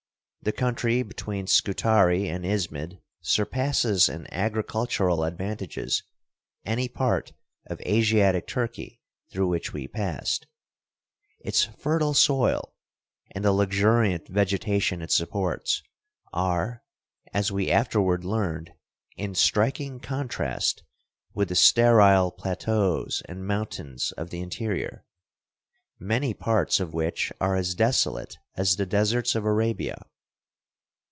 The 0.43 0.51
country 0.51 1.03
between 1.03 1.45
Scutari 1.45 2.27
and 2.27 2.43
Ismid 2.43 2.99
surpasses 3.21 4.09
in 4.09 4.25
agricultural 4.33 5.23
advantages 5.23 6.01
any 6.65 6.87
part 6.87 7.31
of 7.67 7.79
Asiatic 7.81 8.47
Turkey 8.47 9.03
through 9.31 9.49
which 9.49 9.71
we 9.71 9.87
passed. 9.87 10.47
Its 11.41 11.65
fertile 11.65 12.15
soil, 12.15 12.73
and 13.29 13.45
the 13.45 13.51
luxuriant 13.51 14.27
vegetation 14.29 15.03
it 15.03 15.11
supports, 15.11 15.83
are, 16.33 16.81
as 17.31 17.51
we 17.51 17.69
afterward 17.69 18.25
learned, 18.25 18.71
in 19.17 19.35
striking 19.35 19.99
contrast 19.99 20.81
with 21.35 21.49
the 21.49 21.55
sterile 21.55 22.31
plateaus 22.31 23.21
and 23.29 23.45
mountains 23.45 24.11
of 24.13 24.31
the 24.31 24.39
interior, 24.41 25.05
many 25.99 26.33
parts 26.33 26.79
of 26.79 26.95
which 26.95 27.31
are 27.39 27.55
as 27.55 27.75
desolate 27.75 28.39
as 28.55 28.77
the 28.77 28.87
deserts 28.87 29.35
of 29.35 29.45
Arabia. 29.45 30.03